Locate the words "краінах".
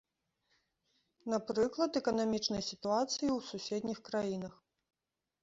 4.11-4.53